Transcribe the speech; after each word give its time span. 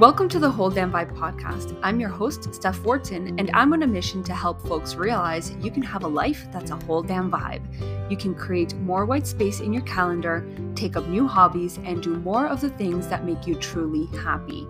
Welcome 0.00 0.28
to 0.30 0.40
the 0.40 0.50
Whole 0.50 0.70
Damn 0.70 0.90
Vibe 0.90 1.16
podcast. 1.16 1.78
I'm 1.80 2.00
your 2.00 2.08
host, 2.08 2.52
Steph 2.52 2.82
Wharton, 2.82 3.38
and 3.38 3.48
I'm 3.54 3.72
on 3.72 3.84
a 3.84 3.86
mission 3.86 4.24
to 4.24 4.34
help 4.34 4.60
folks 4.60 4.96
realize 4.96 5.52
you 5.60 5.70
can 5.70 5.84
have 5.84 6.02
a 6.02 6.08
life 6.08 6.48
that's 6.52 6.72
a 6.72 6.76
whole 6.84 7.00
damn 7.00 7.30
vibe. 7.30 7.62
You 8.10 8.16
can 8.16 8.34
create 8.34 8.74
more 8.74 9.06
white 9.06 9.24
space 9.24 9.60
in 9.60 9.72
your 9.72 9.84
calendar, 9.84 10.44
take 10.74 10.96
up 10.96 11.06
new 11.06 11.28
hobbies, 11.28 11.78
and 11.84 12.02
do 12.02 12.16
more 12.16 12.48
of 12.48 12.60
the 12.60 12.70
things 12.70 13.06
that 13.06 13.24
make 13.24 13.46
you 13.46 13.54
truly 13.54 14.06
happy. 14.18 14.66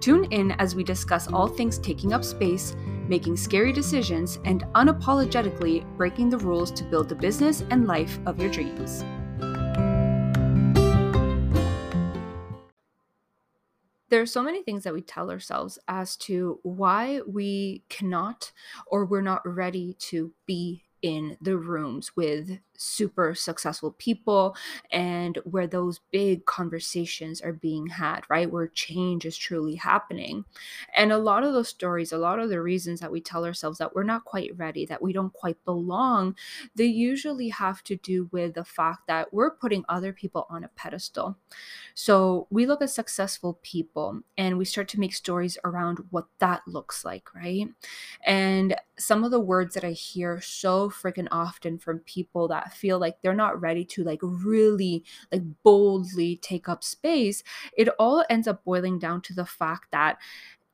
Tune 0.00 0.24
in 0.30 0.52
as 0.52 0.74
we 0.74 0.84
discuss 0.84 1.28
all 1.28 1.48
things 1.48 1.76
taking 1.76 2.14
up 2.14 2.24
space, 2.24 2.74
making 3.08 3.36
scary 3.36 3.74
decisions, 3.74 4.38
and 4.46 4.64
unapologetically 4.74 5.84
breaking 5.98 6.30
the 6.30 6.38
rules 6.38 6.70
to 6.70 6.84
build 6.84 7.10
the 7.10 7.14
business 7.14 7.62
and 7.70 7.86
life 7.86 8.18
of 8.24 8.40
your 8.40 8.50
dreams. 8.50 9.04
There 14.12 14.20
are 14.20 14.26
so 14.26 14.42
many 14.42 14.62
things 14.62 14.84
that 14.84 14.92
we 14.92 15.00
tell 15.00 15.30
ourselves 15.30 15.78
as 15.88 16.18
to 16.18 16.60
why 16.64 17.22
we 17.26 17.82
cannot 17.88 18.52
or 18.86 19.06
we're 19.06 19.22
not 19.22 19.40
ready 19.48 19.94
to 19.94 20.30
be 20.44 20.84
in 21.00 21.34
the 21.40 21.56
rooms 21.56 22.14
with 22.14 22.58
super 22.82 23.34
successful 23.34 23.92
people 23.92 24.56
and 24.90 25.38
where 25.44 25.66
those 25.66 26.00
big 26.10 26.44
conversations 26.46 27.40
are 27.40 27.52
being 27.52 27.86
had, 27.86 28.22
right? 28.28 28.50
Where 28.50 28.66
change 28.66 29.24
is 29.24 29.36
truly 29.36 29.76
happening. 29.76 30.44
And 30.96 31.12
a 31.12 31.18
lot 31.18 31.44
of 31.44 31.52
those 31.52 31.68
stories, 31.68 32.12
a 32.12 32.18
lot 32.18 32.38
of 32.38 32.48
the 32.50 32.60
reasons 32.60 33.00
that 33.00 33.12
we 33.12 33.20
tell 33.20 33.44
ourselves 33.44 33.78
that 33.78 33.94
we're 33.94 34.02
not 34.02 34.24
quite 34.24 34.50
ready, 34.56 34.84
that 34.86 35.02
we 35.02 35.12
don't 35.12 35.32
quite 35.32 35.62
belong, 35.64 36.34
they 36.74 36.86
usually 36.86 37.48
have 37.48 37.82
to 37.84 37.96
do 37.96 38.28
with 38.32 38.54
the 38.54 38.64
fact 38.64 39.06
that 39.06 39.32
we're 39.32 39.50
putting 39.50 39.84
other 39.88 40.12
people 40.12 40.46
on 40.50 40.64
a 40.64 40.68
pedestal. 40.68 41.36
So 41.94 42.46
we 42.50 42.66
look 42.66 42.82
at 42.82 42.90
successful 42.90 43.58
people 43.62 44.20
and 44.36 44.58
we 44.58 44.64
start 44.64 44.88
to 44.88 45.00
make 45.00 45.14
stories 45.14 45.58
around 45.64 45.98
what 46.10 46.26
that 46.38 46.62
looks 46.66 47.04
like, 47.04 47.34
right? 47.34 47.68
And 48.24 48.74
some 48.98 49.24
of 49.24 49.30
the 49.30 49.40
words 49.40 49.74
that 49.74 49.84
I 49.84 49.92
hear 49.92 50.40
so 50.40 50.90
freaking 50.90 51.28
often 51.30 51.78
from 51.78 52.00
people 52.00 52.48
that 52.48 52.71
feel 52.72 52.98
like 52.98 53.20
they're 53.20 53.34
not 53.34 53.60
ready 53.60 53.84
to 53.84 54.04
like 54.04 54.20
really 54.22 55.04
like 55.30 55.42
boldly 55.62 56.36
take 56.36 56.68
up 56.68 56.82
space 56.82 57.42
it 57.76 57.88
all 57.98 58.24
ends 58.30 58.48
up 58.48 58.64
boiling 58.64 58.98
down 58.98 59.20
to 59.20 59.34
the 59.34 59.46
fact 59.46 59.86
that 59.92 60.18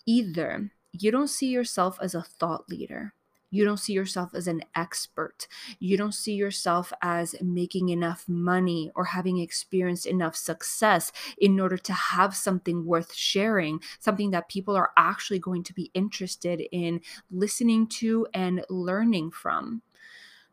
either 0.06 0.70
you 0.92 1.10
don't 1.10 1.28
see 1.28 1.48
yourself 1.48 1.98
as 2.00 2.14
a 2.14 2.22
thought 2.22 2.68
leader 2.68 3.12
you 3.50 3.64
don't 3.64 3.78
see 3.78 3.94
yourself 3.94 4.34
as 4.34 4.46
an 4.46 4.62
expert. 4.74 5.48
You 5.78 5.96
don't 5.96 6.12
see 6.12 6.34
yourself 6.34 6.92
as 7.02 7.34
making 7.40 7.88
enough 7.88 8.24
money 8.28 8.90
or 8.94 9.04
having 9.04 9.38
experienced 9.38 10.06
enough 10.06 10.36
success 10.36 11.12
in 11.38 11.58
order 11.58 11.78
to 11.78 11.92
have 11.92 12.36
something 12.36 12.84
worth 12.84 13.14
sharing, 13.14 13.80
something 14.00 14.30
that 14.32 14.48
people 14.48 14.76
are 14.76 14.90
actually 14.96 15.38
going 15.38 15.62
to 15.64 15.72
be 15.72 15.90
interested 15.94 16.62
in 16.72 17.00
listening 17.30 17.86
to 17.86 18.26
and 18.34 18.64
learning 18.68 19.30
from. 19.30 19.82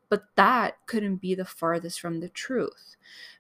But 0.09 0.23
that 0.35 0.77
couldn't 0.85 1.17
be 1.17 1.35
the 1.35 1.45
farthest 1.45 1.99
from 1.99 2.19
the 2.19 2.29
truth. 2.29 2.95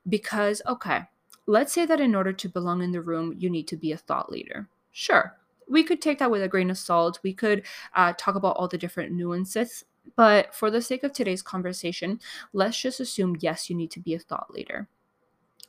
Because, 0.07 0.61
okay, 0.67 1.01
let's 1.47 1.73
say 1.73 1.85
that 1.85 1.99
in 1.99 2.15
order 2.15 2.33
to 2.33 2.49
belong 2.49 2.81
in 2.81 2.91
the 2.91 3.01
room, 3.01 3.35
you 3.37 3.49
need 3.49 3.67
to 3.69 3.77
be 3.77 3.91
a 3.91 3.97
thought 3.97 4.31
leader. 4.31 4.67
Sure, 4.91 5.35
we 5.67 5.83
could 5.83 6.01
take 6.01 6.19
that 6.19 6.31
with 6.31 6.43
a 6.43 6.47
grain 6.47 6.69
of 6.69 6.77
salt. 6.77 7.19
We 7.23 7.33
could 7.33 7.63
uh, 7.95 8.13
talk 8.17 8.35
about 8.35 8.57
all 8.57 8.67
the 8.67 8.77
different 8.77 9.11
nuances. 9.11 9.83
But 10.15 10.53
for 10.53 10.69
the 10.69 10.81
sake 10.81 11.03
of 11.03 11.13
today's 11.13 11.41
conversation, 11.41 12.19
let's 12.53 12.79
just 12.79 12.99
assume 12.99 13.37
yes, 13.39 13.69
you 13.69 13.75
need 13.75 13.91
to 13.91 13.99
be 13.99 14.13
a 14.13 14.19
thought 14.19 14.51
leader. 14.51 14.87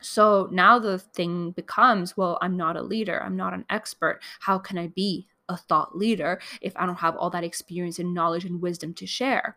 So 0.01 0.49
now 0.53 0.79
the 0.79 0.99
thing 0.99 1.53
becomes 1.53 2.17
well, 2.17 2.39
I'm 2.43 2.57
not 2.57 2.77
a 2.77 2.83
leader, 2.83 3.23
I'm 3.23 3.37
not 3.37 3.55
an 3.55 3.65
expert. 3.71 4.21
How 4.41 4.59
can 4.59 4.77
I 4.79 4.89
be 4.89 5.27
a 5.49 5.57
thought 5.57 5.97
leader 5.97 6.41
if 6.61 6.77
I 6.77 6.87
don't 6.87 6.97
have 6.97 7.17
all 7.17 7.31
that 7.31 7.45
experience 7.45 7.99
and 7.99 8.13
knowledge 8.13 8.45
and 8.45 8.61
wisdom 8.61 8.93
to 8.95 9.07
share? 9.07 9.57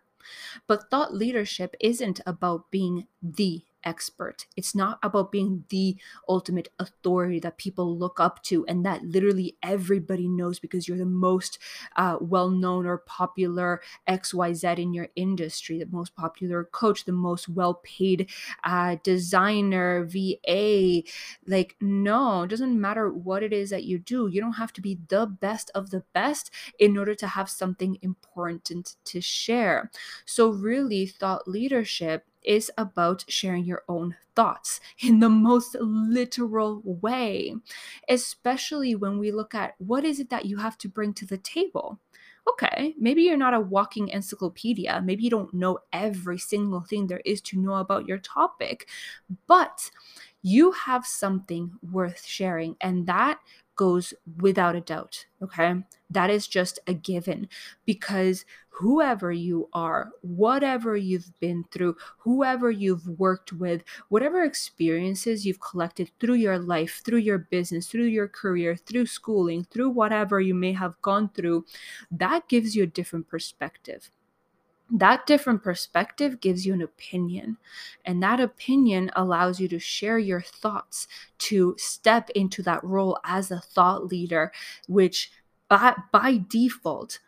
But 0.67 0.89
thought 0.89 1.13
leadership 1.13 1.75
isn't 1.79 2.21
about 2.25 2.71
being 2.71 3.07
the 3.21 3.63
expert. 3.83 4.45
It's 4.55 4.75
not 4.75 4.99
about 5.03 5.31
being 5.31 5.65
the 5.69 5.97
ultimate 6.27 6.69
authority 6.79 7.39
that 7.39 7.57
people 7.57 7.97
look 7.97 8.19
up 8.19 8.43
to 8.43 8.65
and 8.67 8.85
that 8.85 9.03
literally 9.03 9.57
everybody 9.63 10.27
knows 10.27 10.59
because 10.59 10.87
you're 10.87 10.97
the 10.97 11.05
most 11.05 11.59
uh, 11.95 12.17
well 12.21 12.49
known 12.49 12.85
or 12.85 12.97
popular 12.99 13.81
XYZ 14.07 14.79
in 14.79 14.93
your 14.93 15.09
industry, 15.15 15.79
the 15.79 15.85
most 15.87 16.15
popular 16.15 16.63
coach, 16.63 17.05
the 17.05 17.11
most 17.11 17.49
well 17.49 17.75
paid 17.83 18.29
uh, 18.63 18.97
designer, 19.03 20.03
VA. 20.05 21.03
Like, 21.47 21.75
no, 21.81 22.43
it 22.43 22.47
doesn't 22.49 22.79
matter 22.79 23.11
what 23.11 23.43
it 23.43 23.53
is 23.53 23.69
that 23.69 23.83
you 23.83 23.99
do. 23.99 24.27
You 24.27 24.41
don't 24.41 24.53
have 24.53 24.73
to 24.73 24.81
be 24.81 24.99
the 25.07 25.25
best 25.25 25.71
of 25.75 25.89
the 25.89 26.03
best 26.13 26.51
in 26.79 26.97
order 26.97 27.15
to 27.15 27.27
have 27.27 27.49
something 27.49 27.97
important 28.01 28.95
to 29.05 29.21
share. 29.21 29.91
So, 30.25 30.49
really, 30.49 31.05
thought 31.05 31.47
leadership 31.47 32.25
is 32.43 32.71
about 32.77 33.25
sharing 33.27 33.65
your 33.65 33.83
own 33.87 34.15
thoughts 34.35 34.79
in 34.99 35.19
the 35.19 35.29
most 35.29 35.75
literal 35.79 36.81
way, 36.83 37.55
especially 38.07 38.95
when 38.95 39.19
we 39.19 39.31
look 39.31 39.53
at 39.53 39.75
what 39.77 40.03
is 40.05 40.19
it 40.19 40.29
that 40.29 40.45
you 40.45 40.57
have 40.57 40.77
to 40.79 40.89
bring 40.89 41.13
to 41.13 41.25
the 41.25 41.37
table. 41.37 41.99
Okay, 42.49 42.95
maybe 42.97 43.21
you're 43.21 43.37
not 43.37 43.53
a 43.53 43.59
walking 43.59 44.07
encyclopedia. 44.09 45.01
Maybe 45.05 45.23
you 45.23 45.29
don't 45.29 45.53
know 45.53 45.79
every 45.93 46.39
single 46.39 46.81
thing 46.81 47.05
there 47.07 47.21
is 47.23 47.41
to 47.41 47.59
know 47.59 47.75
about 47.75 48.07
your 48.07 48.17
topic, 48.17 48.87
but 49.47 49.91
you 50.41 50.71
have 50.71 51.05
something 51.05 51.73
worth 51.91 52.25
sharing, 52.25 52.75
and 52.81 53.05
that 53.07 53.39
goes 53.75 54.13
without 54.39 54.75
a 54.75 54.81
doubt. 54.81 55.25
Okay. 55.41 55.75
That 56.09 56.29
is 56.29 56.47
just 56.47 56.79
a 56.87 56.93
given 56.93 57.47
because 57.85 58.45
whoever 58.79 59.29
you 59.29 59.67
are, 59.73 60.11
whatever 60.21 60.95
you've 60.95 61.37
been 61.41 61.65
through, 61.69 61.97
whoever 62.19 62.71
you've 62.71 63.05
worked 63.19 63.51
with, 63.51 63.83
whatever 64.07 64.45
experiences 64.45 65.45
you've 65.45 65.59
collected 65.59 66.09
through 66.17 66.35
your 66.35 66.57
life, 66.57 67.01
through 67.03 67.17
your 67.17 67.39
business, 67.39 67.87
through 67.87 68.05
your 68.05 68.29
career, 68.29 68.77
through 68.77 69.05
schooling, 69.05 69.65
through 69.65 69.89
whatever 69.89 70.39
you 70.39 70.53
may 70.53 70.71
have 70.71 70.99
gone 71.01 71.29
through, 71.35 71.65
that 72.09 72.47
gives 72.47 72.73
you 72.73 72.83
a 72.83 72.87
different 72.87 73.27
perspective. 73.27 74.11
That 74.89 75.27
different 75.27 75.61
perspective 75.61 76.39
gives 76.39 76.65
you 76.65 76.73
an 76.73 76.81
opinion 76.81 77.57
and 78.05 78.23
that 78.23 78.39
opinion 78.39 79.11
allows 79.13 79.59
you 79.59 79.67
to 79.67 79.77
share 79.77 80.19
your 80.19 80.41
thoughts 80.41 81.07
to 81.39 81.75
step 81.77 82.29
into 82.31 82.63
that 82.63 82.83
role 82.85 83.19
as 83.25 83.51
a 83.51 83.59
thought 83.59 84.07
leader 84.07 84.53
which 84.87 85.31
by, 85.67 85.95
by 86.11 86.43
default 86.49 87.19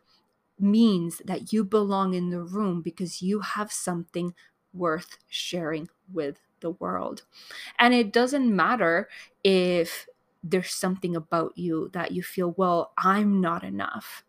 means 0.61 1.21
that 1.25 1.51
you 1.53 1.63
belong 1.63 2.13
in 2.13 2.29
the 2.29 2.41
room 2.41 2.81
because 2.81 3.21
you 3.21 3.39
have 3.41 3.71
something 3.71 4.33
worth 4.73 5.17
sharing 5.27 5.89
with 6.11 6.39
the 6.61 6.71
world 6.71 7.23
and 7.79 7.93
it 7.93 8.13
doesn't 8.13 8.55
matter 8.55 9.09
if 9.43 10.07
there's 10.43 10.71
something 10.73 11.15
about 11.15 11.57
you 11.57 11.89
that 11.93 12.11
you 12.11 12.23
feel 12.23 12.53
well 12.57 12.93
i'm 12.97 13.41
not 13.41 13.63
enough 13.63 14.23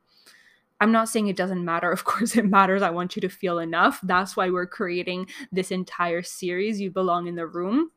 I'm 0.81 0.91
not 0.91 1.09
saying 1.09 1.29
it 1.29 1.37
doesn't 1.37 1.65
matter. 1.65 1.93
Of 1.93 2.05
course, 2.05 2.37
it 2.37 2.45
matters. 2.45 2.83
I 2.83 2.91
want 2.91 3.15
you 3.15 3.23
to 3.23 3.29
feel 3.29 3.61
enough. 3.61 4.01
That's 4.03 4.37
why 4.37 4.51
we're 4.51 4.67
creating 4.67 5.29
this 5.53 5.71
entire 5.71 6.23
series. 6.23 6.81
You 6.81 6.91
belong 6.91 7.29
in 7.29 7.37
the 7.37 7.47
room. 7.47 7.93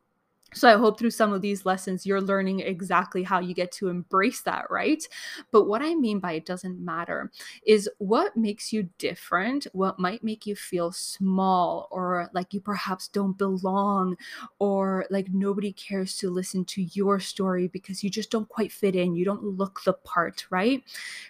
So 0.56 0.70
I 0.70 0.78
hope 0.78 0.98
through 0.98 1.12
some 1.12 1.34
of 1.34 1.42
these 1.42 1.66
lessons 1.66 2.06
you're 2.06 2.22
learning 2.22 2.62
exactly 2.62 3.24
how 3.24 3.40
you 3.40 3.54
get 3.54 3.72
to 3.74 3.90
embrace 3.90 4.42
that, 4.42 4.72
right? 4.72 5.06
But 5.52 5.66
what 5.66 5.82
I 5.82 5.96
mean 5.96 6.20
by 6.20 6.34
it 6.34 6.46
doesn't 6.46 6.84
matter 6.84 7.30
is 7.66 7.90
what 7.98 8.38
makes 8.38 8.72
you 8.72 8.90
different, 8.98 9.68
what 9.74 10.00
might 10.00 10.24
make 10.24 10.46
you 10.48 10.56
feel 10.56 10.92
small 10.94 11.90
or 11.92 12.30
like 12.34 12.54
you 12.54 12.62
perhaps 12.62 13.10
don't 13.10 13.38
belong 13.38 14.16
or 14.60 15.06
like 15.10 15.28
nobody 15.34 15.74
cares 15.74 16.18
to 16.18 16.30
listen 16.30 16.64
to 16.66 16.84
your 16.84 17.20
story 17.20 17.68
because 17.68 18.04
you 18.04 18.10
just 18.10 18.32
don't 18.32 18.50
quite 18.50 18.72
fit 18.72 18.96
in, 18.96 19.16
you 19.16 19.26
don't 19.26 19.44
look 19.44 19.82
the 19.84 19.94
part, 19.94 20.46
right? 20.50 20.84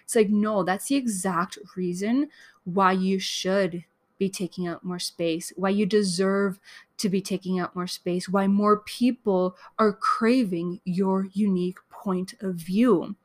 It's 0.04 0.14
like 0.14 0.28
no, 0.30 0.62
that's 0.62 0.86
the 0.88 0.96
exact 0.96 1.58
reason 1.76 2.28
why 2.64 2.92
you 2.92 3.18
should 3.18 3.84
be 4.18 4.28
taking 4.28 4.68
up 4.68 4.82
more 4.82 4.98
space, 4.98 5.52
why 5.56 5.70
you 5.70 5.86
deserve 5.86 6.58
to 6.98 7.08
be 7.08 7.20
taking 7.20 7.60
up 7.60 7.74
more 7.74 7.86
space, 7.86 8.28
why 8.28 8.46
more 8.46 8.80
people 8.80 9.56
are 9.78 9.92
craving 9.92 10.80
your 10.84 11.26
unique 11.32 11.78
point 11.90 12.34
of 12.40 12.54
view. 12.54 13.16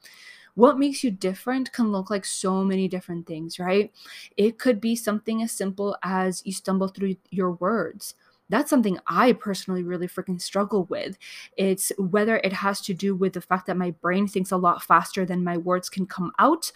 What 0.55 0.77
makes 0.77 1.03
you 1.03 1.11
different 1.11 1.71
can 1.71 1.91
look 1.91 2.09
like 2.09 2.25
so 2.25 2.63
many 2.63 2.87
different 2.89 3.25
things, 3.25 3.57
right? 3.57 3.91
It 4.35 4.59
could 4.59 4.81
be 4.81 4.95
something 4.95 5.41
as 5.41 5.51
simple 5.51 5.95
as 6.03 6.41
you 6.45 6.51
stumble 6.51 6.89
through 6.89 7.15
your 7.29 7.51
words 7.51 8.15
that's 8.51 8.69
something 8.69 8.99
I 9.07 9.31
personally 9.31 9.81
really 9.81 10.07
freaking 10.07 10.39
struggle 10.39 10.83
with. 10.85 11.17
It's 11.55 11.91
whether 11.97 12.37
it 12.37 12.51
has 12.51 12.81
to 12.81 12.93
do 12.93 13.15
with 13.15 13.33
the 13.33 13.41
fact 13.41 13.65
that 13.67 13.77
my 13.77 13.91
brain 13.91 14.27
thinks 14.27 14.51
a 14.51 14.57
lot 14.57 14.83
faster 14.83 15.25
than 15.25 15.43
my 15.43 15.57
words 15.57 15.89
can 15.89 16.05
come 16.05 16.33
out, 16.37 16.71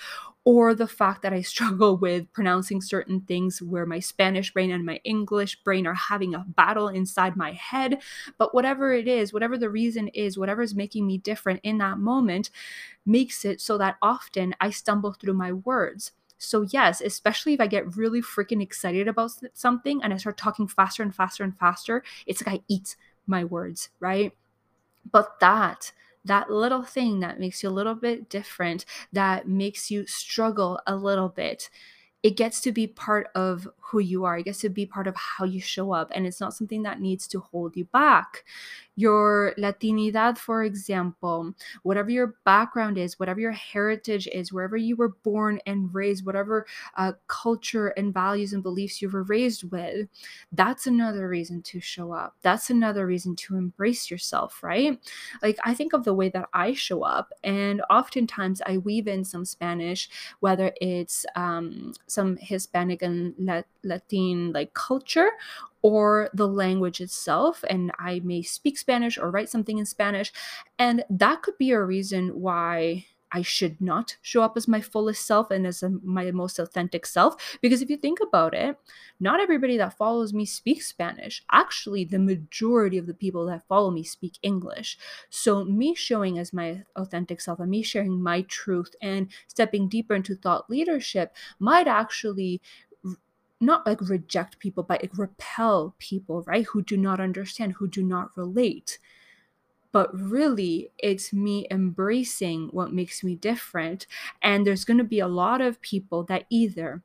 or 0.46 0.76
the 0.76 0.88
fact 0.88 1.24
that 1.24 1.34
I 1.34 1.42
struggle 1.42 1.98
with 2.06 2.32
pronouncing 2.32 2.82
certain 2.82 3.22
things 3.22 3.62
where 3.62 3.86
my 3.86 4.00
Spanish 4.00 4.54
brain 4.54 4.72
and 4.72 4.86
my 4.86 5.02
English 5.04 5.64
brain 5.64 5.88
are 5.88 5.96
having 5.96 6.36
a 6.36 6.46
battle 6.48 6.88
inside 6.88 7.36
my 7.36 7.52
head. 7.54 8.00
But 8.38 8.54
whatever 8.54 8.94
it 8.94 9.08
is, 9.08 9.34
whatever 9.34 9.58
the 9.58 9.70
reason 9.70 10.08
is, 10.10 10.38
whatever 10.38 10.62
is 10.62 10.76
making 10.76 11.08
me 11.08 11.18
different 11.18 11.62
in 11.64 11.80
that 11.80 11.98
moment 11.98 12.52
makes 13.06 13.46
it 13.46 13.62
so 13.62 13.78
that 13.78 13.98
often 14.02 14.56
I 14.62 14.70
stumble 14.72 15.14
through 15.14 15.34
my 15.34 15.54
words. 15.54 16.12
So, 16.38 16.62
yes, 16.64 17.02
especially 17.02 17.54
if 17.54 17.62
I 17.62 17.68
get 17.68 17.96
really 17.96 18.22
freaking 18.22 18.62
excited 18.62 19.08
about 19.08 19.32
something 19.54 20.04
and 20.04 20.14
I 20.14 20.18
start 20.18 20.38
talking 20.38 20.68
faster 20.68 21.02
and 21.02 21.16
faster 21.16 21.44
and 21.44 21.58
faster, 21.58 22.04
it's 22.28 22.46
like 22.46 22.60
I 22.60 22.64
eat 22.68 22.96
my 23.26 23.44
words, 23.46 23.90
right? 24.00 24.34
But 25.12 25.40
that 25.40 25.92
that 26.26 26.50
little 26.52 26.84
thing 26.84 27.20
that 27.22 27.40
makes 27.40 27.64
you 27.64 27.70
a 27.70 27.72
little 27.72 27.96
bit 27.96 28.30
different, 28.30 28.86
that 29.14 29.48
makes 29.48 29.92
you 29.92 30.06
struggle 30.08 30.80
a 30.88 30.96
little 30.96 31.30
bit, 31.30 31.70
it 32.26 32.38
gets 32.38 32.60
to 32.60 32.72
be 32.72 32.88
part 32.88 33.28
of 33.36 33.68
who 33.78 34.00
you 34.00 34.24
are. 34.24 34.40
It 34.40 34.46
gets 34.46 34.62
to 34.62 34.70
be 34.70 34.88
part 34.88 35.06
of 35.06 35.16
how 35.16 35.46
you 35.46 35.62
show 35.62 35.92
up. 35.94 36.10
And 36.16 36.26
it's 36.26 36.42
not 36.42 36.56
something 36.56 36.82
that 36.82 37.00
needs 37.00 37.28
to 37.28 37.40
hold 37.40 37.78
you 37.78 37.86
back. 37.86 38.44
Your 38.96 39.54
Latinidad, 39.60 40.40
for 40.40 40.64
example, 40.64 41.54
whatever 41.84 42.10
your 42.10 42.34
background 42.44 42.98
is, 42.98 43.20
whatever 43.20 43.40
your 43.42 43.52
heritage 43.52 44.28
is, 44.34 44.52
wherever 44.52 44.76
you 44.76 44.96
were 44.96 45.10
born 45.10 45.60
and 45.68 45.94
raised, 45.94 46.26
whatever 46.26 46.66
uh, 46.98 47.12
culture 47.28 47.90
and 47.90 48.12
values 48.12 48.54
and 48.54 48.64
beliefs 48.64 49.04
you 49.04 49.10
were 49.10 49.24
raised 49.24 49.70
with, 49.70 50.08
that's 50.54 50.88
another 50.88 51.30
reason 51.30 51.62
to 51.62 51.80
show 51.80 52.12
up. 52.12 52.36
That's 52.42 52.72
another 52.72 53.06
reason 53.06 53.36
to 53.36 53.56
embrace 53.56 54.10
yourself, 54.10 54.64
right? 54.64 55.00
Like, 55.44 55.60
I 55.64 55.76
think 55.76 55.94
of 55.94 56.06
the 56.06 56.14
way 56.14 56.30
that 56.30 56.50
I 56.54 56.74
show 56.74 57.04
up, 57.04 57.34
and 57.44 57.84
oftentimes 57.92 58.64
I 58.66 58.80
weave 58.80 59.08
in 59.08 59.24
some 59.24 59.46
Spanish, 59.46 60.10
whether 60.40 60.74
it's 60.82 61.26
um, 61.36 61.94
some 62.16 62.38
Hispanic 62.38 63.02
and 63.02 63.36
Latin 63.84 64.54
like 64.54 64.74
culture 64.74 65.30
or 65.82 66.30
the 66.34 66.48
language 66.48 67.02
itself. 67.02 67.64
And 67.70 67.92
I 68.00 68.22
may 68.24 68.42
speak 68.42 68.78
Spanish 68.80 69.18
or 69.20 69.30
write 69.30 69.50
something 69.50 69.78
in 69.78 69.86
Spanish. 69.86 70.34
And 70.80 71.04
that 71.10 71.44
could 71.44 71.58
be 71.60 71.72
a 71.72 71.84
reason 71.84 72.42
why 72.42 73.06
I 73.36 73.42
should 73.42 73.82
not 73.82 74.16
show 74.22 74.44
up 74.44 74.56
as 74.56 74.66
my 74.66 74.80
fullest 74.80 75.28
self 75.28 75.52
and 75.52 75.68
as 75.68 75.84
a, 75.84 75.90
my 75.90 76.32
most 76.32 76.58
authentic 76.58 77.06
self. 77.06 77.60
Because 77.62 77.82
if 77.82 77.90
you 77.90 77.98
think 77.98 78.20
about 78.22 78.54
it, 78.54 78.78
not 79.20 79.42
everybody 79.42 79.76
that 79.76 79.98
follows 79.98 80.34
me 80.34 80.46
speaks 80.46 80.88
Spanish. 80.88 81.44
Actually, 81.52 82.06
the 82.06 82.18
majority 82.18 82.98
of 82.98 83.08
the 83.08 83.14
people 83.14 83.46
that 83.48 83.68
follow 83.68 83.92
me 83.92 84.04
speak 84.04 84.38
English. 84.42 84.98
So, 85.30 85.66
me 85.66 85.94
showing 85.96 86.40
as 86.40 86.54
my 86.54 86.84
authentic 86.96 87.42
self 87.42 87.60
and 87.60 87.70
me 87.70 87.84
sharing 87.84 88.24
my 88.24 88.44
truth 88.44 88.96
and 89.02 89.28
stepping 89.50 89.90
deeper 89.90 90.16
into 90.16 90.36
thought 90.36 90.70
leadership 90.70 91.36
might 91.60 91.88
actually 91.88 92.62
not 93.60 93.86
like 93.86 94.00
reject 94.00 94.60
people, 94.60 94.84
but 94.84 95.02
like 95.02 95.18
repel 95.18 95.94
people, 96.00 96.44
right? 96.44 96.66
Who 96.68 96.82
do 96.82 96.96
not 96.96 97.20
understand, 97.20 97.74
who 97.74 97.90
do 97.90 98.02
not 98.02 98.38
relate. 98.38 98.98
But 99.96 100.14
really, 100.14 100.92
it's 100.98 101.32
me 101.32 101.68
embracing 101.72 102.68
what 102.74 102.92
makes 102.92 103.24
me 103.24 103.36
different. 103.36 104.08
And 104.42 104.68
there's 104.68 104.84
going 104.84 104.98
to 104.98 105.06
be 105.06 105.22
a 105.22 105.28
lot 105.30 105.62
of 105.62 105.80
people 105.80 106.26
that 106.26 106.44
either 106.50 107.02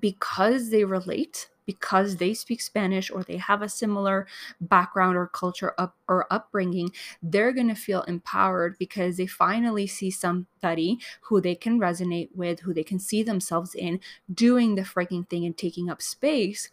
because 0.00 0.70
they 0.70 0.84
relate 0.84 1.48
because 1.66 2.16
they 2.16 2.34
speak 2.34 2.60
Spanish 2.60 3.12
or 3.12 3.22
they 3.22 3.36
have 3.36 3.62
a 3.62 3.68
similar 3.68 4.26
background 4.60 5.16
or 5.16 5.28
culture 5.28 5.72
up 5.78 5.94
or 6.08 6.26
upbringing, 6.32 6.90
they're 7.22 7.52
going 7.52 7.68
to 7.68 7.76
feel 7.76 8.02
empowered 8.02 8.76
because 8.76 9.16
they 9.16 9.26
finally 9.26 9.86
see 9.86 10.10
somebody 10.10 10.98
who 11.20 11.40
they 11.40 11.54
can 11.54 11.78
resonate 11.78 12.28
with, 12.34 12.58
who 12.58 12.74
they 12.74 12.82
can 12.82 12.98
see 12.98 13.22
themselves 13.22 13.72
in 13.76 14.00
doing 14.34 14.74
the 14.74 14.82
freaking 14.82 15.28
thing 15.28 15.44
and 15.44 15.56
taking 15.56 15.88
up 15.88 16.02
space 16.02 16.70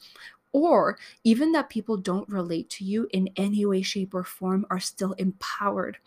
or 0.53 0.97
even 1.23 1.51
that 1.51 1.69
people 1.69 1.97
don't 1.97 2.29
relate 2.29 2.69
to 2.69 2.85
you 2.85 3.07
in 3.11 3.29
any 3.35 3.65
way, 3.65 3.81
shape, 3.81 4.13
or 4.13 4.23
form 4.23 4.65
are 4.69 4.79
still 4.79 5.13
empowered 5.13 5.97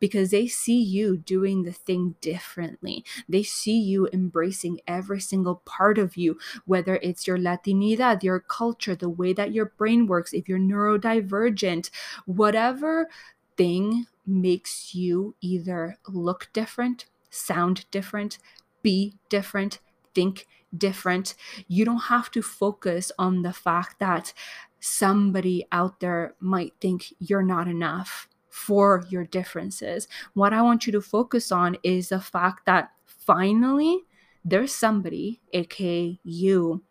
because 0.00 0.30
they 0.30 0.46
see 0.46 0.80
you 0.80 1.16
doing 1.16 1.62
the 1.62 1.72
thing 1.72 2.14
differently. 2.20 3.04
They 3.28 3.42
see 3.42 3.78
you 3.78 4.08
embracing 4.12 4.80
every 4.86 5.20
single 5.20 5.62
part 5.64 5.98
of 5.98 6.16
you, 6.16 6.38
whether 6.64 6.96
it's 6.96 7.26
your 7.26 7.38
Latinidad, 7.38 8.22
your 8.22 8.40
culture, 8.40 8.94
the 8.94 9.08
way 9.08 9.32
that 9.32 9.52
your 9.52 9.66
brain 9.66 10.06
works, 10.06 10.32
if 10.32 10.48
you're 10.48 10.58
neurodivergent, 10.58 11.90
whatever 12.26 13.08
thing 13.56 14.06
makes 14.26 14.94
you 14.94 15.34
either 15.40 15.98
look 16.08 16.48
different, 16.52 17.06
sound 17.30 17.84
different, 17.90 18.38
be 18.82 19.14
different, 19.28 19.78
think 20.20 20.46
different. 20.76 21.34
You 21.66 21.84
don't 21.84 22.08
have 22.14 22.30
to 22.32 22.42
focus 22.42 23.10
on 23.18 23.42
the 23.42 23.52
fact 23.52 23.98
that 24.00 24.34
somebody 24.80 25.66
out 25.72 26.00
there 26.00 26.34
might 26.40 26.74
think 26.80 27.14
you're 27.18 27.42
not 27.42 27.68
enough 27.68 28.28
for 28.50 29.04
your 29.08 29.24
differences. 29.24 30.08
What 30.34 30.52
I 30.52 30.60
want 30.60 30.86
you 30.86 30.92
to 30.92 31.00
focus 31.00 31.50
on 31.50 31.76
is 31.82 32.10
the 32.10 32.20
fact 32.20 32.66
that 32.66 32.90
finally 33.06 34.04
there's 34.44 34.74
somebody, 34.74 35.40
aka 35.52 36.18
you, 36.22 36.82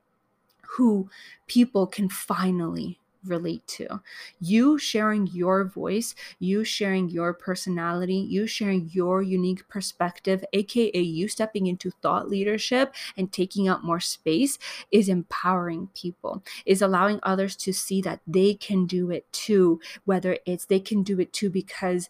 who 0.78 1.10
people 1.48 1.86
can 1.88 2.10
finally 2.10 3.00
relate 3.30 3.66
to. 3.68 4.02
You 4.40 4.78
sharing 4.78 5.28
your 5.28 5.64
voice, 5.64 6.16
you 6.40 6.64
sharing 6.64 7.10
your 7.10 7.34
personality, 7.34 8.16
you 8.16 8.48
sharing 8.48 8.90
your 8.92 9.22
unique 9.22 9.68
perspective, 9.68 10.44
aka 10.54 11.00
you 11.00 11.28
stepping 11.28 11.68
into 11.68 11.92
thought 11.92 12.30
leadership 12.30 12.94
and 13.18 13.32
taking 13.32 13.70
up 13.70 13.84
more 13.84 14.00
space, 14.00 14.58
is 14.92 15.10
empowering 15.10 15.90
people, 15.96 16.44
is 16.66 16.82
allowing 16.82 17.20
others 17.24 17.56
to 17.58 17.74
see 17.74 18.02
that 18.02 18.20
they 18.28 18.54
can 18.54 18.86
do 18.86 19.12
it 19.12 19.32
too, 19.32 19.80
whether 20.06 20.38
it's 20.46 20.66
they 20.66 20.80
can 20.80 21.04
do 21.04 21.20
it 21.20 21.32
too 21.34 21.50
because 21.50 22.10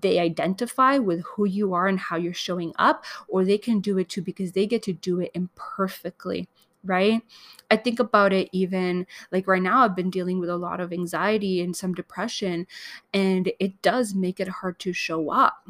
they 0.00 0.18
identify 0.18 0.98
with 0.98 1.24
who 1.24 1.44
you 1.44 1.74
are 1.74 1.88
and 1.88 1.98
how 1.98 2.16
you're 2.16 2.32
showing 2.32 2.72
up, 2.78 3.04
or 3.28 3.44
they 3.44 3.58
can 3.58 3.80
do 3.80 3.98
it 3.98 4.08
too 4.08 4.22
because 4.22 4.52
they 4.52 4.66
get 4.66 4.82
to 4.82 4.92
do 4.92 5.20
it 5.20 5.30
imperfectly 5.34 6.48
right? 6.84 7.22
I 7.70 7.76
think 7.76 8.00
about 8.00 8.32
it 8.32 8.48
even 8.52 9.06
like 9.30 9.46
right 9.46 9.62
now, 9.62 9.82
I've 9.84 9.96
been 9.96 10.10
dealing 10.10 10.38
with 10.38 10.50
a 10.50 10.56
lot 10.56 10.80
of 10.80 10.92
anxiety 10.92 11.60
and 11.60 11.76
some 11.76 11.94
depression, 11.94 12.66
and 13.14 13.52
it 13.60 13.80
does 13.82 14.14
make 14.14 14.40
it 14.40 14.48
hard 14.48 14.78
to 14.80 14.92
show 14.92 15.30
up. 15.30 15.66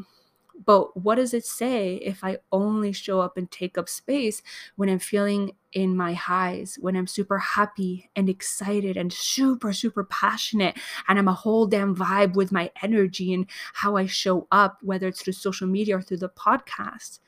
But 0.64 0.96
what 0.96 1.16
does 1.16 1.34
it 1.34 1.44
say 1.44 1.96
if 1.96 2.22
I 2.22 2.38
only 2.52 2.92
show 2.92 3.20
up 3.20 3.36
and 3.36 3.50
take 3.50 3.76
up 3.76 3.88
space 3.88 4.42
when 4.76 4.88
I'm 4.88 5.00
feeling 5.00 5.52
in 5.72 5.96
my 5.96 6.12
highs, 6.12 6.78
when 6.80 6.94
I'm 6.96 7.06
super 7.06 7.38
happy 7.38 8.10
and 8.14 8.28
excited 8.28 8.96
and 8.96 9.12
super, 9.12 9.72
super 9.72 10.04
passionate, 10.04 10.76
and 11.08 11.18
I'm 11.18 11.28
a 11.28 11.32
whole 11.32 11.66
damn 11.66 11.96
vibe 11.96 12.34
with 12.34 12.52
my 12.52 12.70
energy 12.82 13.32
and 13.34 13.46
how 13.74 13.96
I 13.96 14.06
show 14.06 14.46
up, 14.52 14.78
whether 14.82 15.08
it's 15.08 15.22
through 15.22 15.32
social 15.32 15.66
media 15.66 15.96
or 15.96 16.02
through 16.02 16.18
the 16.18 16.28
podcast? 16.28 17.18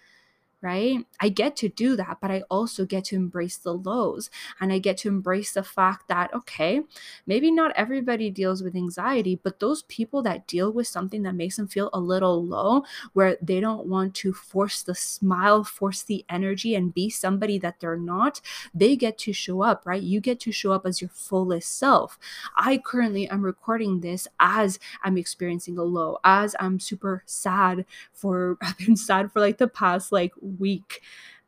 Right? 0.64 1.04
I 1.20 1.28
get 1.28 1.56
to 1.56 1.68
do 1.68 1.94
that, 1.96 2.16
but 2.22 2.30
I 2.30 2.42
also 2.50 2.86
get 2.86 3.04
to 3.06 3.16
embrace 3.16 3.58
the 3.58 3.74
lows 3.74 4.30
and 4.60 4.72
I 4.72 4.78
get 4.78 4.96
to 4.98 5.08
embrace 5.08 5.52
the 5.52 5.62
fact 5.62 6.08
that, 6.08 6.32
okay, 6.32 6.80
maybe 7.26 7.50
not 7.50 7.72
everybody 7.76 8.30
deals 8.30 8.62
with 8.62 8.74
anxiety, 8.74 9.38
but 9.42 9.60
those 9.60 9.82
people 9.82 10.22
that 10.22 10.46
deal 10.46 10.72
with 10.72 10.86
something 10.86 11.22
that 11.24 11.34
makes 11.34 11.56
them 11.56 11.68
feel 11.68 11.90
a 11.92 12.00
little 12.00 12.42
low, 12.42 12.82
where 13.12 13.36
they 13.42 13.60
don't 13.60 13.86
want 13.86 14.14
to 14.14 14.32
force 14.32 14.82
the 14.82 14.94
smile, 14.94 15.64
force 15.64 16.02
the 16.02 16.24
energy, 16.30 16.74
and 16.74 16.94
be 16.94 17.10
somebody 17.10 17.58
that 17.58 17.78
they're 17.80 17.98
not, 17.98 18.40
they 18.74 18.96
get 18.96 19.18
to 19.18 19.34
show 19.34 19.62
up, 19.62 19.82
right? 19.84 20.02
You 20.02 20.18
get 20.18 20.40
to 20.40 20.52
show 20.52 20.72
up 20.72 20.86
as 20.86 21.02
your 21.02 21.10
fullest 21.10 21.76
self. 21.78 22.18
I 22.56 22.78
currently 22.78 23.28
am 23.28 23.42
recording 23.42 24.00
this 24.00 24.26
as 24.40 24.78
I'm 25.02 25.18
experiencing 25.18 25.76
a 25.76 25.82
low, 25.82 26.18
as 26.24 26.56
I'm 26.58 26.80
super 26.80 27.22
sad 27.26 27.84
for, 28.14 28.56
I've 28.62 28.78
been 28.78 28.96
sad 28.96 29.30
for 29.30 29.40
like 29.40 29.58
the 29.58 29.68
past 29.68 30.10
like 30.10 30.32
week 30.58 31.02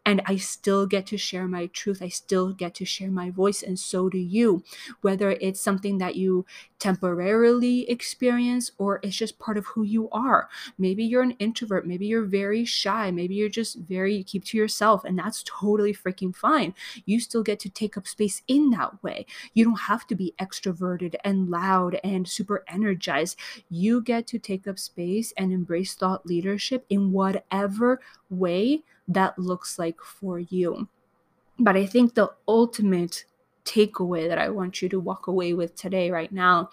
and 0.07 0.23
I 0.25 0.37
still 0.37 0.87
get 0.87 1.05
to 1.09 1.19
share 1.19 1.49
my 1.49 1.67
truth. 1.67 2.01
I 2.01 2.09
still 2.09 2.53
get 2.53 2.75
to 2.77 2.85
share 2.85 3.11
my 3.11 3.31
voice, 3.31 3.61
and 3.61 3.77
so 3.77 4.09
do 4.09 4.19
you. 4.19 4.63
Whether 5.01 5.33
it's 5.33 5.61
something 5.61 5.99
that 5.99 6.15
you 6.15 6.47
temporarily 6.79 7.91
experience 7.91 8.71
or 8.79 9.01
it's 9.03 9.17
just 9.17 9.39
part 9.41 9.57
of 9.57 9.67
who 9.67 9.83
you 9.83 10.09
are. 10.11 10.49
Maybe 10.79 11.05
you're 11.05 11.23
an 11.23 11.33
introvert, 11.39 11.87
maybe 11.87 12.07
you're 12.07 12.25
very 12.25 12.65
shy, 12.65 13.11
maybe 13.11 13.35
you're 13.35 13.49
just 13.49 13.79
very 13.79 14.15
you 14.15 14.23
keep 14.23 14.45
to 14.45 14.57
yourself, 14.57 15.05
and 15.05 15.19
that's 15.19 15.43
totally 15.45 15.93
freaking 15.93 16.35
fine. 16.35 16.75
You 17.05 17.19
still 17.19 17.43
get 17.43 17.59
to 17.61 17.69
take 17.69 17.97
up 17.97 18.07
space 18.07 18.43
in 18.47 18.71
that 18.71 19.03
way. 19.03 19.27
You 19.55 19.65
don't 19.65 19.81
have 19.81 20.07
to 20.07 20.15
be 20.15 20.35
extroverted 20.41 21.17
and 21.25 21.51
loud 21.51 21.99
and 22.05 22.29
super 22.29 22.63
energized. 22.69 23.37
You 23.69 24.01
get 24.03 24.29
to 24.29 24.39
take 24.39 24.69
up 24.69 24.79
space 24.79 25.33
and 25.37 25.53
embrace 25.53 25.95
thought 25.95 26.27
leadership 26.27 26.87
in 26.89 27.11
whatever 27.11 28.01
way 28.31 28.83
that 29.09 29.39
looks 29.39 29.79
like 29.79 30.01
for 30.01 30.39
you. 30.39 30.89
But 31.59 31.77
I 31.77 31.87
think 31.87 32.15
the 32.15 32.33
ultimate 32.47 33.25
takeaway 33.65 34.29
that 34.29 34.39
I 34.39 34.49
want 34.49 34.83
you 34.83 34.89
to 34.91 35.01
walk 35.01 35.27
away 35.27 35.53
with 35.55 35.75
today, 35.75 36.11
right 36.11 36.31
now, 36.31 36.71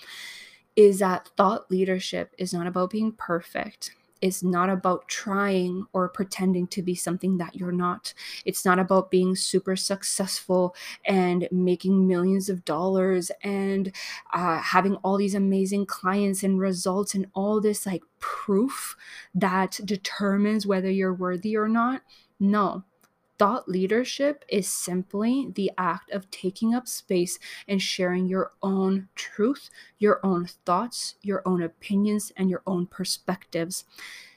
is 0.76 1.00
that 1.00 1.30
thought 1.38 1.70
leadership 1.72 2.34
is 2.38 2.54
not 2.54 2.68
about 2.68 2.90
being 2.90 3.12
perfect. 3.14 3.96
Is 4.24 4.42
not 4.42 4.70
about 4.70 5.06
trying 5.10 5.86
or 5.92 6.08
pretending 6.08 6.66
to 6.66 6.82
be 6.82 6.96
something 6.96 7.38
that 7.38 7.56
you're 7.56 7.74
not. 7.74 8.14
It's 8.46 8.64
not 8.64 8.80
about 8.80 9.12
being 9.12 9.36
super 9.36 9.76
successful 9.76 10.76
and 11.04 11.46
making 11.52 12.08
millions 12.08 12.48
of 12.48 12.64
dollars 12.64 13.32
and 13.44 13.92
uh, 14.34 14.60
having 14.60 14.96
all 15.04 15.18
these 15.18 15.36
amazing 15.36 15.88
clients 15.88 16.42
and 16.42 16.58
results 16.58 17.14
and 17.14 17.28
all 17.34 17.60
this 17.60 17.86
like 17.86 18.02
proof 18.20 18.96
that 19.36 19.78
determines 19.84 20.66
whether 20.66 20.90
you're 20.90 21.14
worthy 21.14 21.58
or 21.58 21.68
not. 21.68 22.02
No, 22.40 22.86
Thought 23.40 23.68
leadership 23.68 24.46
is 24.48 24.72
simply 24.72 25.52
the 25.54 25.72
act 25.78 26.12
of 26.12 26.30
taking 26.30 26.76
up 26.76 26.88
space 26.88 27.40
and 27.68 27.82
sharing 27.82 28.28
your 28.28 28.52
own 28.62 29.10
truth, 29.16 29.70
your 29.98 30.20
own 30.24 30.46
thoughts, 30.66 31.16
your 31.22 31.42
own 31.46 31.62
opinions, 31.62 32.32
and 32.38 32.50
your 32.50 32.62
own 32.68 32.86
perspectives. 32.86 33.86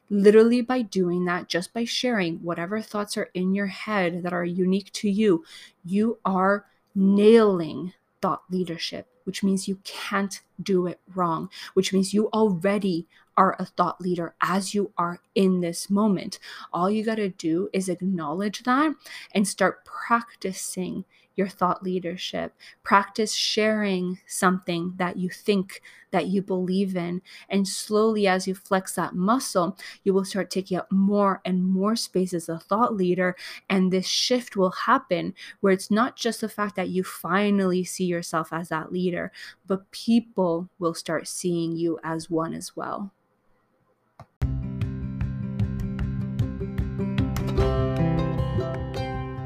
Literally, 0.08 0.62
by 0.62 0.82
doing 0.82 1.24
that, 1.26 1.48
just 1.48 1.74
by 1.74 1.84
sharing 1.84 2.36
whatever 2.36 2.80
thoughts 2.80 3.16
are 3.16 3.28
in 3.34 3.54
your 3.54 3.66
head 3.66 4.22
that 4.22 4.32
are 4.32 4.44
unique 4.44 4.92
to 4.92 5.10
you, 5.10 5.44
you 5.84 6.18
are 6.24 6.64
nailing 6.94 7.92
thought 8.22 8.42
leadership, 8.50 9.08
which 9.24 9.42
means 9.42 9.68
you 9.68 9.78
can't 9.84 10.40
do 10.62 10.86
it 10.86 11.00
wrong, 11.14 11.50
which 11.74 11.92
means 11.92 12.14
you 12.14 12.28
already 12.28 13.06
are 13.36 13.56
a 13.58 13.64
thought 13.64 14.00
leader 14.00 14.34
as 14.40 14.74
you 14.74 14.92
are 14.96 15.20
in 15.34 15.60
this 15.60 15.90
moment. 15.90 16.38
All 16.72 16.90
you 16.90 17.04
got 17.04 17.16
to 17.16 17.28
do 17.28 17.68
is 17.72 17.88
acknowledge 17.88 18.62
that 18.64 18.94
and 19.32 19.46
start 19.46 19.84
practicing 19.84 21.04
your 21.36 21.48
thought 21.48 21.82
leadership. 21.82 22.54
Practice 22.82 23.34
sharing 23.34 24.18
something 24.26 24.94
that 24.96 25.16
you 25.18 25.28
think 25.28 25.82
that 26.10 26.28
you 26.28 26.40
believe 26.40 26.96
in. 26.96 27.20
And 27.50 27.68
slowly, 27.68 28.26
as 28.26 28.48
you 28.48 28.54
flex 28.54 28.94
that 28.94 29.14
muscle, 29.14 29.76
you 30.02 30.14
will 30.14 30.24
start 30.24 30.50
taking 30.50 30.78
up 30.78 30.90
more 30.90 31.42
and 31.44 31.62
more 31.62 31.94
space 31.94 32.32
as 32.32 32.48
a 32.48 32.58
thought 32.58 32.96
leader. 32.96 33.36
And 33.68 33.92
this 33.92 34.06
shift 34.06 34.56
will 34.56 34.70
happen 34.70 35.34
where 35.60 35.72
it's 35.72 35.90
not 35.90 36.16
just 36.16 36.40
the 36.40 36.48
fact 36.48 36.74
that 36.76 36.88
you 36.88 37.04
finally 37.04 37.84
see 37.84 38.04
yourself 38.04 38.52
as 38.52 38.70
that 38.70 38.92
leader, 38.92 39.30
but 39.66 39.90
people 39.90 40.68
will 40.78 40.94
start 40.94 41.28
seeing 41.28 41.76
you 41.76 41.98
as 42.02 42.30
one 42.30 42.54
as 42.54 42.74
well. 42.74 43.12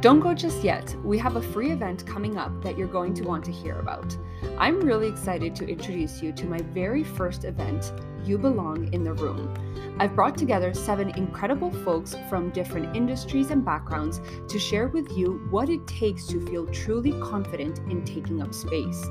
Don't 0.01 0.21
go 0.21 0.33
just 0.33 0.65
yet. 0.65 0.97
We 1.05 1.19
have 1.19 1.37
a 1.37 1.43
free 1.43 1.73
event 1.73 2.07
coming 2.07 2.39
up 2.39 2.63
that 2.63 2.79
you're 2.79 2.89
going 2.89 3.13
to 3.13 3.23
want 3.25 3.45
to 3.45 3.53
hear 3.53 3.79
about. 3.81 4.17
I'm 4.57 4.81
really 4.81 5.07
excited 5.07 5.55
to 5.57 5.69
introduce 5.69 6.23
you 6.23 6.33
to 6.33 6.47
my 6.47 6.57
very 6.57 7.05
first 7.05 7.45
event, 7.45 7.93
You 8.25 8.39
Belong 8.39 8.91
in 8.95 9.05
the 9.05 9.13
Room. 9.13 9.53
I've 9.99 10.15
brought 10.15 10.39
together 10.39 10.73
seven 10.73 11.11
incredible 11.19 11.71
folks 11.71 12.17
from 12.31 12.49
different 12.49 12.97
industries 12.97 13.51
and 13.51 13.63
backgrounds 13.63 14.23
to 14.49 14.59
share 14.59 14.89
with 14.89 15.13
you 15.19 15.47
what 15.51 15.69
it 15.69 15.87
takes 15.87 16.25
to 16.29 16.47
feel 16.47 16.67
truly 16.69 17.13
confident 17.21 17.81
in 17.91 18.03
taking 18.03 18.41
up 18.41 18.55
space. 18.55 19.07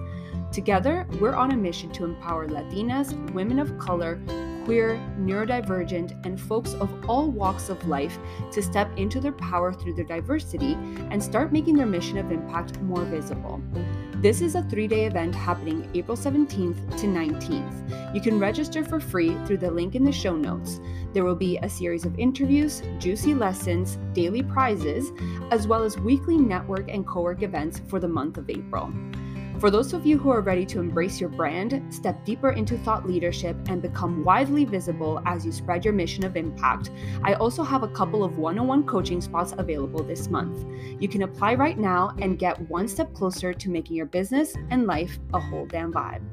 Together, 0.52 1.06
we're 1.20 1.36
on 1.36 1.52
a 1.52 1.56
mission 1.56 1.92
to 1.92 2.06
empower 2.06 2.48
Latinas, 2.48 3.14
women 3.34 3.60
of 3.60 3.78
color, 3.78 4.20
queer, 4.66 5.00
neurodivergent, 5.20 6.26
and 6.26 6.40
folks 6.40 6.74
of 6.76 6.90
all 7.10 7.32
walks 7.32 7.70
of 7.70 7.88
life 7.88 8.18
to 8.52 8.62
step 8.62 8.90
into 8.98 9.20
their 9.20 9.32
power 9.32 9.74
through 9.74 9.94
their 9.94 10.06
diversity 10.06 10.74
and 11.12 11.22
start 11.22 11.52
making 11.52 11.76
their 11.76 11.86
mission 11.86 12.18
of 12.18 12.32
impact 12.32 12.80
more 12.82 13.04
visible. 13.06 13.62
This 14.16 14.42
is 14.42 14.56
a 14.56 14.64
three 14.64 14.88
day 14.88 15.06
event 15.06 15.34
happening 15.34 15.90
April 15.94 16.18
17th 16.18 16.98
to 17.00 17.08
19th. 17.08 18.14
You 18.14 18.20
can 18.20 18.38
register 18.38 18.84
for 18.84 19.00
free 19.00 19.38
through 19.46 19.60
the 19.60 19.72
link 19.72 19.96
in 19.96 20.04
the 20.04 20.12
show 20.12 20.36
notes. 20.36 20.82
There 21.14 21.26
will 21.26 21.36
be 21.36 21.58
a 21.58 21.70
series 21.70 22.06
of 22.06 22.18
interviews, 22.20 22.84
juicy 23.00 23.34
lessons, 23.34 23.98
daily 24.14 24.44
prizes, 24.44 25.12
as 25.52 25.68
well 25.68 25.84
as 25.84 25.98
weekly 25.98 26.38
network 26.38 26.90
and 26.90 27.06
co 27.06 27.22
work 27.22 27.42
events 27.42 27.82
for 27.88 28.00
the 28.00 28.08
month 28.08 28.38
of 28.38 28.50
April. 28.50 28.92
For 29.60 29.70
those 29.70 29.92
of 29.92 30.06
you 30.06 30.18
who 30.18 30.30
are 30.30 30.40
ready 30.40 30.66
to 30.68 30.80
embrace 30.80 31.20
your 31.20 31.30
brand, 31.30 31.84
step 31.94 32.24
deeper 32.24 32.52
into 32.52 32.78
thought 32.78 33.06
leadership, 33.06 33.58
and 33.68 33.82
become 33.82 34.24
widely 34.24 34.64
visible 34.64 35.22
as 35.26 35.46
you 35.46 35.52
spread 35.52 35.84
your 35.84 35.94
mission 35.94 36.24
of 36.24 36.38
impact, 36.38 36.92
I 37.24 37.34
also 37.34 37.64
have 37.64 37.84
a 37.84 37.90
couple 37.90 38.24
of 38.24 38.38
one 38.38 38.58
on 38.58 38.68
one 38.68 38.86
coaching 38.86 39.20
spots 39.20 39.54
available 39.58 40.02
this 40.02 40.30
month. 40.30 40.66
You 41.02 41.10
can 41.10 41.24
apply 41.24 41.56
right 41.56 41.78
now 41.78 42.16
and 42.22 42.40
get 42.40 42.70
one 42.70 42.88
step 42.88 43.14
closer 43.14 43.54
to 43.54 43.70
making 43.70 43.98
your 43.98 44.06
business 44.06 44.56
and 44.70 44.88
life 44.88 45.20
a 45.34 45.40
whole 45.42 45.66
damn 45.66 45.92
vibe. 45.92 46.24